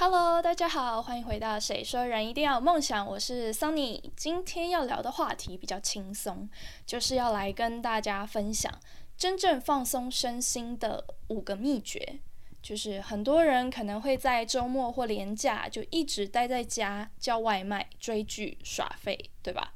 [0.00, 4.00] Hello，大家好，欢迎回到《谁说人一定要有梦想》，我是 Sunny。
[4.14, 6.48] 今天要聊的话题比较轻松，
[6.86, 8.72] 就是要来跟大家分享
[9.16, 12.20] 真正放松身心的五个秘诀。
[12.62, 19.74] 就是很多人可能会在周末或连假就一直待在家叫外卖、追剧、耍废，对吧？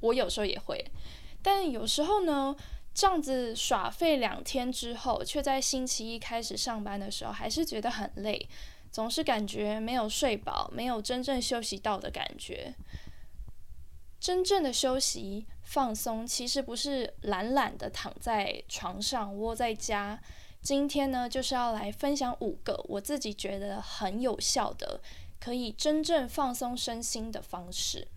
[0.00, 0.84] 我有时候也会，
[1.40, 2.56] 但有时候呢，
[2.92, 8.48] 这样子耍废两天之后，却在星期一开始上班的时候，还是觉得很累。
[8.90, 12.74] 总是感觉没有睡饱，没有真正休息到的感觉。
[14.18, 20.20] 真正的休息放松，其实不是懒懒的躺在床上窝在家。
[20.60, 25.00] 今天呢，就是要来分享五个我自己觉得很有效的，
[25.38, 28.08] 可以真正放松身心的方式。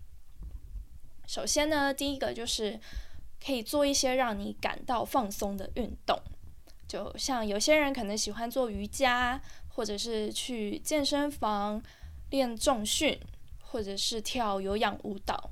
[1.26, 2.78] 首先呢，第一个就是
[3.42, 6.20] 可以做一些让你感到放松的运动，
[6.86, 9.40] 就像有些人可能喜欢做瑜伽。
[9.74, 11.82] 或者是去健身房
[12.30, 13.18] 练重训，
[13.60, 15.50] 或者是跳有氧舞蹈，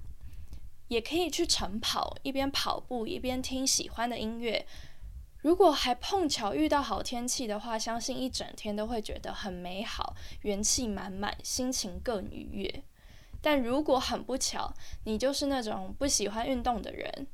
[0.88, 4.64] 也可以去晨跑，一边跑步一边听喜欢的音乐。
[5.40, 12.84] 如果还碰巧遇到好天气的话，相信一整天都会觉得很美好，元气满满，心情更愉悦。
[13.40, 14.72] 但如果很不巧，
[15.04, 17.26] 你就是那种不喜欢运动的人，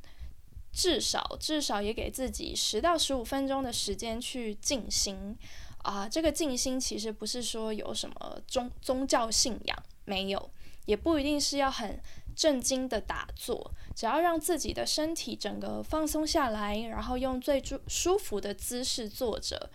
[0.73, 5.37] 至少至少也给自己十到十五分钟的时间去静心。
[5.83, 10.51] 啊，这个静心其实不是说有什么宗宗教信仰，没有，
[10.85, 11.99] 也不一定是要很
[12.35, 19.71] 正经的打坐，只要让自己的身体整个放松下来，然后用最舒舒服的姿势坐着，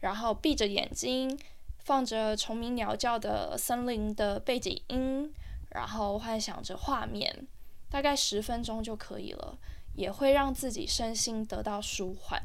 [0.00, 1.38] 然后闭着眼睛，
[1.78, 5.32] 放着虫鸣鸟叫的森林的背景音，
[5.70, 7.46] 然后幻想着画面，
[7.88, 9.56] 大概十分钟就可以了，
[9.94, 12.42] 也会让自己身心得到舒缓。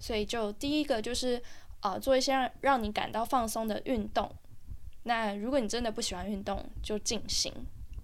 [0.00, 1.40] 所以就第一个就是。
[1.82, 4.28] 啊，做一些让让你感到放松的运动。
[5.04, 7.52] 那如果你真的不喜欢运动，就静心。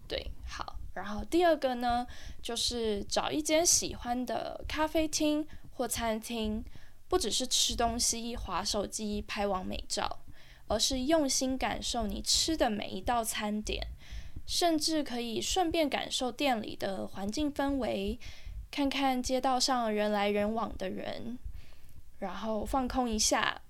[0.07, 0.77] 对，好。
[0.95, 2.05] 然后第二个呢，
[2.43, 6.65] 就是找一间喜欢的咖啡厅或餐厅，
[7.07, 10.19] 不只是吃东西、划手机、拍完美照，
[10.67, 13.87] 而是用心感受你吃的每一道餐点，
[14.45, 18.19] 甚至可以顺便感受店里的环境氛围，
[18.73, 21.39] 看看街道上人来人往的人，
[22.19, 23.61] 然后放空一下。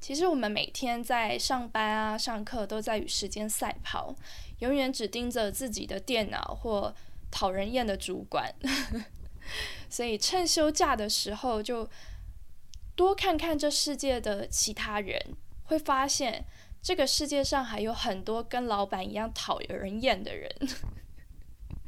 [0.00, 4.14] 其实我们每天在上班啊、上课都在与时间赛跑，
[4.60, 6.94] 永远只盯着自己的电脑或
[7.30, 8.52] 讨人厌的主管。
[9.90, 11.88] 所以趁休假的时候，就
[12.96, 16.46] 多看看这世界的其他人，会发现
[16.80, 20.50] 这个世界上还有很多跟老板一样讨人厌的人。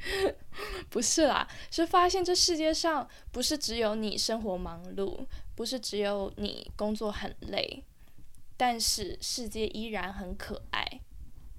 [0.90, 7.84] 不是啦，是发现这世界上不是只有你生活忙碌，不是只有你工作很累。
[8.64, 11.00] 但是世界依然很可爱，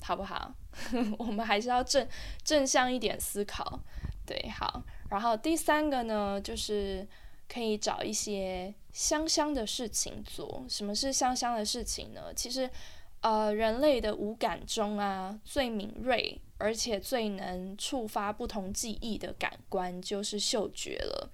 [0.02, 0.56] 好不好？
[1.20, 2.08] 我们还是要正
[2.46, 3.82] 正向一点思考，
[4.26, 4.82] 对，好。
[5.10, 7.06] 然后第三个呢，就是
[7.50, 10.66] 可以找一些香香的事情做。
[10.70, 12.34] 什么是香香的事情呢？
[12.34, 12.70] 其实，
[13.20, 21.30] 呃，人类的五感中啊，最敏锐而且最能触发不同记忆的感官就是嗅觉了。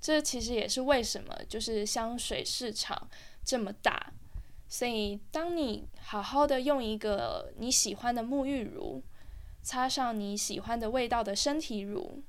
[0.00, 3.08] 这其实也是为什么就是香水市场
[3.44, 4.12] 这么大。
[4.74, 9.04] 所以，当你好好的用一个你喜欢的沐浴乳，
[9.62, 12.24] 擦上你喜欢的味道的身体乳，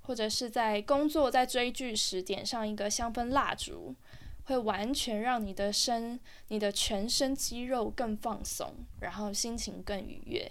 [0.00, 3.94] 或者是在工作、在追剧时点上一个香氛蜡烛，
[4.44, 10.50] 会完全让你的身、你的全身肌肉更放松，然后心情更愉悦。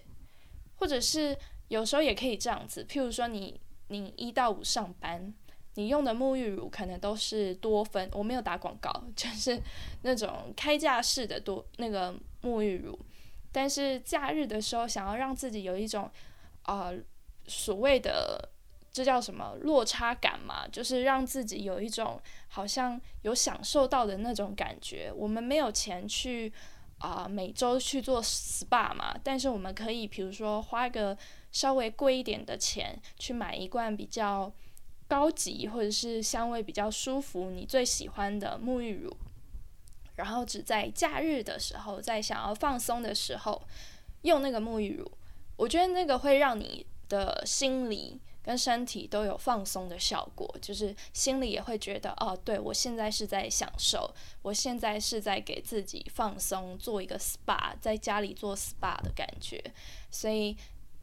[0.75, 1.35] 或者是
[1.69, 5.33] 有时候也可以这样子，譬如说你你一到五上班。
[5.79, 9.57] 你用的沐浴乳可能都是多芬，我没有打广告，就是
[10.01, 12.99] 那种开架式的多那个沐浴乳。
[13.49, 16.11] 但是假日的时候，想要让自己有一种
[16.63, 16.91] 啊
[17.47, 18.49] 所谓的
[18.91, 25.09] 这叫什么落差感嘛，就是让自己有一种好像有享受到的那种感觉。
[25.15, 26.51] 我们没有钱去
[26.97, 31.17] 啊每周去做 SPA 嘛，但是我们可以比如说花个
[31.53, 34.51] 稍微贵一点的钱去买一罐比较。
[35.09, 39.17] 高级或者是香味比较舒服，你最喜欢的沐浴乳，
[40.15, 43.59] 然后只在假日的时候，在想要放松的时候
[44.21, 45.11] 用那个沐浴乳，
[45.57, 54.13] 我觉得那个会让你的心理跟身体都有放松的效果，就是心里也会觉得哦，对我现在是在享受，
[54.43, 59.73] 我现在是在给自己放松，做一个 SPA，在家里做 SPA 的感觉，
[60.11, 60.55] 所以。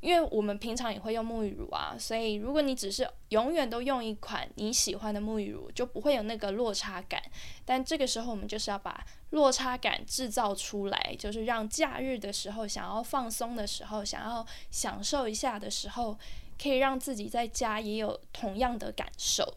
[0.06, 7.20] 因为我们平常也会用沐浴乳啊，所以如果你只是永远都用一款你喜欢的沐浴乳，就不会有那个落差感。
[7.64, 16.17] 但这个时候，我们就是要把落差感制造出来，就是让假日的时候想要放松的时候，想要享受一下的时候，
[16.56, 19.56] 可以让自己在家也有同样的感受。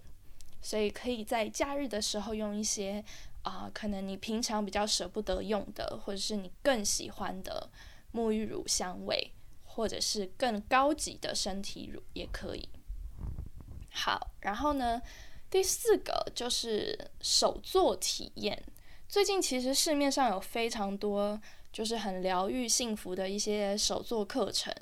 [0.64, 3.06] 所以可以在假日的时候用一些
[3.44, 7.70] 啊，可能你平常比较舍不得用的，或者是你更喜欢的
[8.12, 9.32] 沐浴乳香味。
[9.80, 12.68] 或者是更高级的身体乳也可以。
[13.90, 15.02] 好，然后呢，
[15.50, 18.62] 第四个就是手作体验。
[19.08, 21.40] 最近其实市面上有非常多，
[21.72, 24.74] 就是很疗愈、幸福的一些手作课程。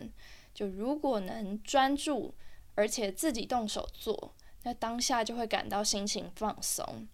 [0.52, 2.34] 就如果能专注，
[2.74, 4.34] 而且自己动手做，
[4.64, 7.08] 那当下就会感到心情放松，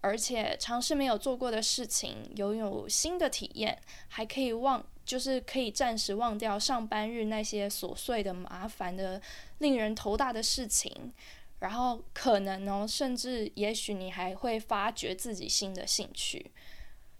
[0.00, 4.84] 而且尝试没有做过的事情，拥有新的体验，还可以忘。
[5.04, 9.20] 就是可以暂时忘掉上班日那些琐碎的、麻烦的、
[9.58, 11.12] 令人头大的事情，
[11.58, 16.52] 然后可能哦，甚至也许你还会发掘自己新的兴趣，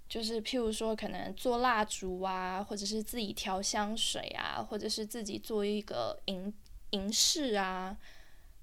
[0.08, 6.54] 就是譬如说，可能做蜡烛啊，或者是自己调香水啊，或者是自己做一个银
[6.90, 7.96] 银饰啊，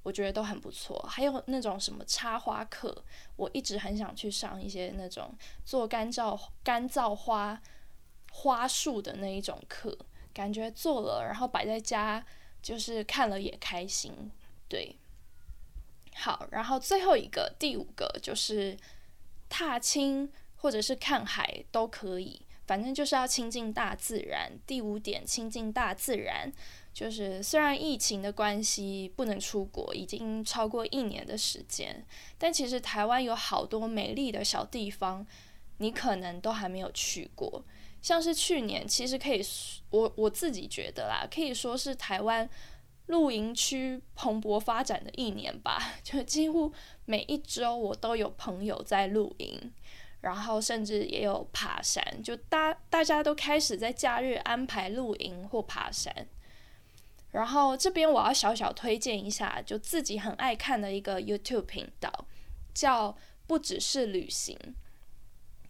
[0.03, 0.97] 我觉得都很不错。
[1.09, 3.03] 还有那种什么插花课，
[3.35, 7.61] 我一直很想去上一些那种做干燥干燥花。
[8.31, 9.97] 花束的那一种课，
[10.33, 12.25] 感觉做了，然后摆在家，
[12.61, 14.31] 就是看了也开心。
[14.67, 14.95] 对，
[16.15, 18.77] 好，然后最后一个，第五个就是
[19.49, 24.51] 踏青或者是看海都可以，反正就是要亲近大自然。
[24.67, 26.51] 第五点，亲近大自然，
[26.93, 32.05] 就是虽然疫情的关系不能出国，已经超过一年的时间，
[32.37, 35.25] 但其实台湾有好多美丽的小地方，
[35.79, 37.65] 你可能都还没有去过。
[38.01, 39.41] 像是去年，其实可以，
[39.89, 42.49] 我我自己觉得啦，可以说是台湾
[43.07, 45.95] 露营区蓬勃发展的一年吧。
[46.01, 46.71] 就几乎
[47.03, 49.73] 每一周我都有朋友在露营，
[50.21, 56.27] 然后甚至也有爬山，就大大家都开始在假日安排露营或爬山。
[57.31, 62.25] 然后这边我要小小推荐一下，就自己很爱看的一个 YouTube 频道，
[62.73, 64.57] 叫不只是旅行。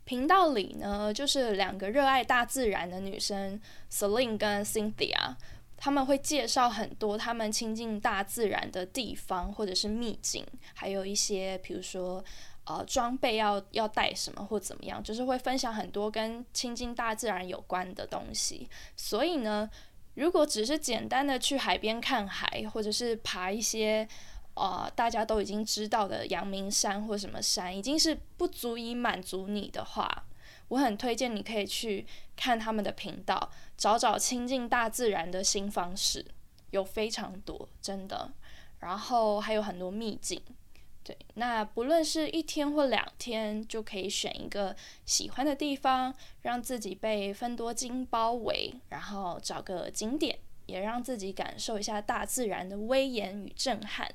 [0.09, 3.61] 频道里呢，就是两个热爱大自然的女生
[3.91, 5.35] ，Celine 跟 Cynthia，
[5.77, 12.25] 他们会介绍很多他们亲近大自然的地方或者是秘境，还有一些比如说
[12.63, 18.67] 呃装备要要带什么或怎么样，就是会分享很多跟亲近大自然有关的东西。
[18.95, 19.69] 所以呢，
[20.15, 24.07] 如果只是简单的去海边看海，或者是爬一些。
[24.59, 30.25] 啊，大家都已经知道的阳明山或什么山，已经是不足以满足你的话，
[30.67, 36.25] 我很推荐你可以去看他们的频道，找找亲近大自然的新方式，
[36.71, 38.31] 有非常多，真的。
[38.79, 40.41] 然后还有很多秘境，
[41.03, 44.75] 对，那不论是一天或两天，就可以选一个
[45.05, 46.13] 喜欢的地方，
[46.43, 50.39] 让自己被分多金包围，然后找个景点，
[50.69, 54.07] 也让自己感受一下大自然的威严与震撼。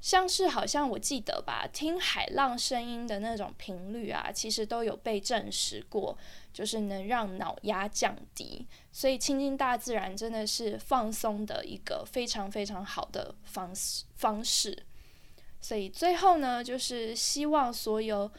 [0.00, 6.18] 像是好像我记得吧，听海浪声音的那种频率啊，其实都有被证实过，
[6.52, 8.66] 就是能让脑压降低。
[8.92, 14.84] 所以亲近大自然真的是放松的一个非常非常好的方式方式。
[15.62, 18.30] 所以最后呢，就是希望所有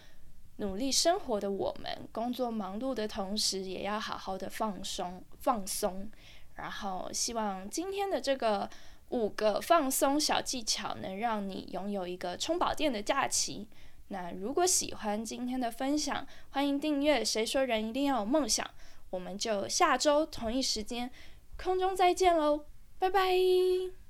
[0.57, 6.11] 努力生活的我们，工作忙碌的同时，也要好好的放松放松。
[6.55, 8.69] 然后希望今天的这个。
[9.09, 13.67] 五个放松小技巧能让你拥有一个充饱电的假期。
[14.07, 17.23] 那如果喜欢今天的分享，欢迎订阅。
[17.23, 18.67] 谁说人一定要有梦想？
[19.11, 21.11] 我们就下周同一时间
[21.55, 22.65] 空中再见喽，
[22.97, 24.04] 拜拜。